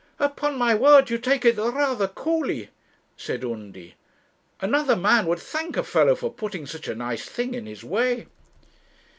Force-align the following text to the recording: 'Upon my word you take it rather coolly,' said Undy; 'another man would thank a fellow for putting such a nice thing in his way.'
'Upon 0.17 0.57
my 0.57 0.73
word 0.73 1.11
you 1.11 1.19
take 1.19 1.45
it 1.45 1.57
rather 1.57 2.07
coolly,' 2.07 2.69
said 3.17 3.45
Undy; 3.45 3.93
'another 4.59 4.95
man 4.95 5.27
would 5.27 5.37
thank 5.37 5.77
a 5.77 5.83
fellow 5.83 6.15
for 6.15 6.33
putting 6.33 6.65
such 6.65 6.87
a 6.87 6.95
nice 6.95 7.25
thing 7.27 7.53
in 7.53 7.67
his 7.67 7.83
way.' 7.83 8.25